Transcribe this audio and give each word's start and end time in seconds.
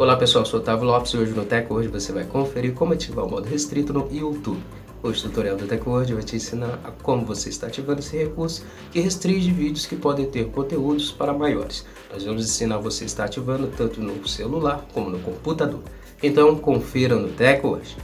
Olá 0.00 0.16
pessoal, 0.16 0.46
sou 0.46 0.60
Otávio 0.60 0.86
Lopes 0.86 1.12
e 1.12 1.18
hoje 1.18 1.32
no 1.32 1.44
TechWord 1.44 1.88
você 1.88 2.10
vai 2.10 2.24
conferir 2.24 2.72
como 2.72 2.94
ativar 2.94 3.26
o 3.26 3.30
modo 3.30 3.46
restrito 3.46 3.92
no 3.92 4.08
YouTube. 4.10 4.58
Hoje 5.02 5.20
o 5.20 5.28
tutorial 5.28 5.58
do 5.58 5.66
TechWord 5.66 6.14
vai 6.14 6.22
te 6.22 6.36
ensinar 6.36 6.80
a 6.82 6.90
como 6.90 7.22
você 7.22 7.50
está 7.50 7.66
ativando 7.66 8.00
esse 8.00 8.16
recurso 8.16 8.64
que 8.90 8.98
restringe 8.98 9.52
vídeos 9.52 9.84
que 9.84 9.96
podem 9.96 10.24
ter 10.24 10.46
conteúdos 10.46 11.12
para 11.12 11.34
maiores. 11.34 11.84
Nós 12.10 12.24
vamos 12.24 12.46
ensinar 12.46 12.78
você 12.78 13.04
a 13.04 13.06
estar 13.08 13.24
ativando 13.26 13.66
tanto 13.76 14.00
no 14.00 14.26
celular 14.26 14.86
como 14.94 15.10
no 15.10 15.18
computador. 15.18 15.82
Então 16.22 16.56
confira 16.56 17.14
no 17.14 17.28
TechWord. 17.28 17.94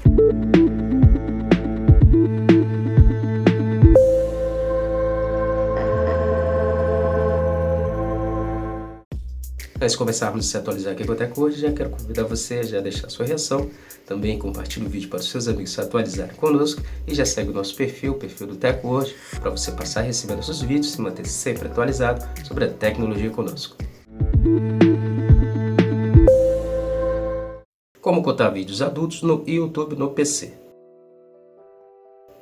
De 9.78 9.96
começarmos 9.96 10.46
a 10.46 10.50
se 10.50 10.56
atualizar 10.56 10.94
aqui 10.94 11.04
com 11.04 11.12
a 11.12 11.16
TechWord, 11.16 11.60
já 11.60 11.70
quero 11.70 11.90
convidar 11.90 12.24
você 12.24 12.64
já 12.64 12.80
deixar 12.80 13.10
sua 13.10 13.26
reação, 13.26 13.70
também 14.06 14.38
compartilhe 14.38 14.86
o 14.86 14.88
vídeo 14.88 15.10
para 15.10 15.20
os 15.20 15.28
seus 15.28 15.46
amigos 15.48 15.70
se 15.70 15.80
atualizarem 15.80 16.34
conosco 16.34 16.82
e 17.06 17.14
já 17.14 17.26
segue 17.26 17.50
o 17.50 17.52
nosso 17.52 17.76
perfil, 17.76 18.12
o 18.12 18.14
perfil 18.16 18.46
do 18.46 18.56
TechWord, 18.56 19.14
para 19.38 19.50
você 19.50 19.70
passar 19.70 20.00
a 20.00 20.04
receber 20.04 20.34
nossos 20.34 20.62
vídeos 20.62 20.88
e 20.88 20.90
se 20.92 21.00
manter 21.00 21.26
sempre 21.26 21.68
atualizado 21.68 22.26
sobre 22.42 22.64
a 22.64 22.70
tecnologia 22.70 23.30
conosco. 23.30 23.76
Como 28.00 28.22
contar 28.22 28.48
vídeos 28.50 28.80
adultos 28.80 29.22
no 29.22 29.44
YouTube 29.46 29.94
no 29.94 30.10
PC. 30.10 30.54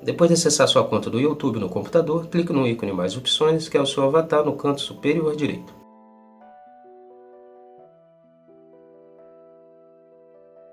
Depois 0.02 0.28
de 0.28 0.34
acessar 0.34 0.68
sua 0.68 0.84
conta 0.84 1.10
do 1.10 1.20
YouTube 1.20 1.58
no 1.58 1.68
computador, 1.68 2.28
clique 2.28 2.52
no 2.52 2.66
ícone 2.66 2.92
Mais 2.92 3.16
Opções, 3.16 3.68
que 3.68 3.76
é 3.76 3.80
o 3.80 3.86
seu 3.86 4.04
avatar 4.04 4.44
no 4.44 4.54
canto 4.54 4.80
superior 4.80 5.34
direito. 5.34 5.83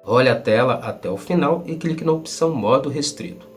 Role 0.04 0.30
a 0.30 0.40
tela 0.40 0.76
até 0.76 1.10
o 1.10 1.18
final 1.18 1.64
e 1.66 1.76
clique 1.76 2.04
na 2.04 2.12
opção 2.12 2.54
Modo 2.54 2.90
Restrito. 2.90 3.52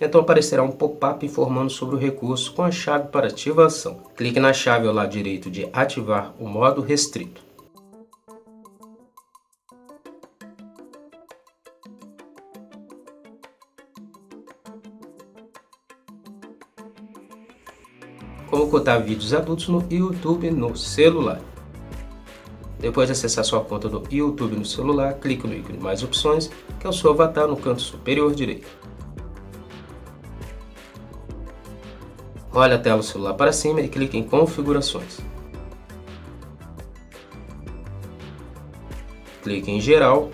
Então 0.00 0.20
aparecerá 0.20 0.64
um 0.64 0.70
pop-up 0.70 1.24
informando 1.24 1.70
sobre 1.70 1.94
o 1.94 1.98
recurso 1.98 2.52
com 2.54 2.62
a 2.62 2.72
chave 2.72 3.08
para 3.08 3.28
ativação. 3.28 3.98
Clique 4.16 4.40
na 4.40 4.52
chave 4.52 4.88
ao 4.88 4.92
lado 4.92 5.10
direito 5.10 5.48
de 5.48 5.68
Ativar 5.72 6.34
o 6.40 6.48
modo 6.48 6.80
restrito. 6.80 7.51
Como 18.52 18.68
contar 18.68 18.98
vídeos 18.98 19.32
adultos 19.32 19.66
no 19.68 19.82
YouTube 19.90 20.50
no 20.50 20.76
celular. 20.76 21.40
Depois 22.78 23.08
de 23.08 23.12
acessar 23.12 23.42
sua 23.46 23.64
conta 23.64 23.88
do 23.88 24.02
YouTube 24.10 24.54
no 24.54 24.64
celular, 24.66 25.14
clique 25.14 25.46
no 25.46 25.54
ícone 25.54 25.78
Mais 25.78 26.02
Opções, 26.02 26.50
que 26.78 26.86
é 26.86 26.90
o 26.90 26.92
seu 26.92 27.12
avatar 27.12 27.48
no 27.48 27.56
canto 27.56 27.80
superior 27.80 28.34
direito. 28.34 28.68
Role 32.50 32.74
a 32.74 32.78
tela 32.78 32.98
do 32.98 33.02
celular 33.02 33.32
para 33.32 33.52
cima 33.52 33.80
e 33.80 33.88
clique 33.88 34.18
em 34.18 34.22
Configurações. 34.22 35.20
Clique 39.42 39.70
em 39.70 39.80
Geral 39.80 40.28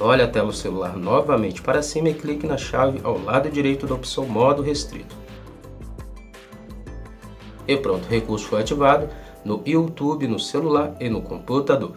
Olhe 0.00 0.22
a 0.22 0.28
tela 0.28 0.46
do 0.46 0.52
celular 0.52 0.96
novamente 0.96 1.60
para 1.60 1.82
cima 1.82 2.08
e 2.08 2.14
clique 2.14 2.46
na 2.46 2.56
chave 2.56 3.00
ao 3.02 3.20
lado 3.20 3.50
direito 3.50 3.84
da 3.84 3.96
opção 3.96 4.24
Modo 4.24 4.62
Restrito. 4.62 5.16
E 7.66 7.76
pronto, 7.76 8.06
o 8.06 8.08
recurso 8.08 8.46
foi 8.46 8.60
ativado 8.60 9.08
no 9.44 9.60
YouTube, 9.66 10.28
no 10.28 10.38
celular 10.38 10.94
e 11.00 11.08
no 11.08 11.20
computador. 11.20 11.96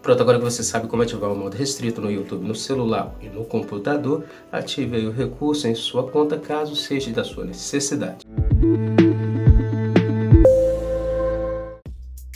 Pronto, 0.00 0.22
agora 0.22 0.38
que 0.38 0.44
você 0.44 0.62
sabe 0.62 0.88
como 0.88 1.02
ativar 1.02 1.30
o 1.30 1.36
modo 1.36 1.56
restrito 1.56 2.00
no 2.00 2.10
YouTube, 2.10 2.46
no 2.46 2.54
celular 2.54 3.14
e 3.20 3.28
no 3.28 3.44
computador, 3.44 4.24
ative 4.50 5.06
o 5.06 5.12
recurso 5.12 5.68
em 5.68 5.74
sua 5.74 6.08
conta 6.08 6.38
caso 6.38 6.74
seja 6.74 7.12
da 7.12 7.22
sua 7.22 7.44
necessidade. 7.44 8.26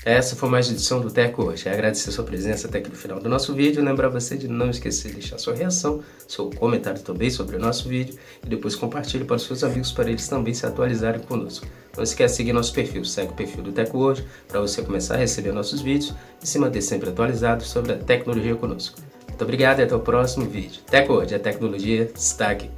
Essa 0.05 0.37
foi 0.37 0.51
mais 0.51 0.69
uma 0.69 0.75
edição 0.75 1.01
do 1.01 1.11
Teco 1.11 1.45
hoje. 1.45 1.67
Agradecer 1.67 2.13
sua 2.13 2.25
presença 2.25 2.69
até 2.69 2.77
aqui 2.77 2.91
no 2.91 2.95
final 2.95 3.19
do 3.19 3.27
nosso 3.27 3.55
vídeo. 3.55 3.83
Lembrar 3.83 4.11
você 4.11 4.37
de 4.37 4.47
não 4.47 4.69
esquecer 4.69 5.09
de 5.09 5.15
deixar 5.15 5.39
sua 5.39 5.55
reação, 5.55 6.03
seu 6.29 6.51
comentário 6.51 7.01
também 7.01 7.31
sobre 7.31 7.57
o 7.57 7.59
nosso 7.59 7.89
vídeo 7.89 8.15
e 8.45 8.47
depois 8.47 8.77
compartilhe 8.77 9.25
para 9.25 9.37
os 9.37 9.45
seus 9.45 9.65
amigos 9.65 9.93
para 9.93 10.11
eles 10.11 10.29
também 10.29 10.53
se 10.53 10.67
atualizarem 10.67 11.23
conosco. 11.23 11.67
Não 11.97 12.05
esqueça 12.05 12.33
de 12.33 12.37
seguir 12.37 12.53
nosso 12.53 12.75
perfil, 12.75 13.03
segue 13.03 13.33
o 13.33 13.35
perfil 13.35 13.63
do 13.63 13.73
Teco 13.73 13.97
hoje 13.97 14.27
para 14.47 14.61
você 14.61 14.83
começar 14.83 15.15
a 15.15 15.19
receber 15.19 15.53
nossos 15.53 15.81
vídeos 15.81 16.13
e 16.43 16.47
se 16.47 16.59
manter 16.59 16.83
sempre 16.83 17.09
atualizado 17.09 17.65
sobre 17.65 17.95
a 17.95 17.97
tecnologia 17.97 18.55
conosco. 18.57 19.01
Muito 19.27 19.43
obrigado 19.43 19.79
e 19.79 19.85
até 19.85 19.97
o 19.97 20.01
próximo 20.01 20.45
vídeo. 20.45 20.83
Teco 20.83 21.15
hoje, 21.15 21.35
a 21.35 21.39
tecnologia 21.39 22.13
está 22.15 22.51
aqui. 22.51 22.69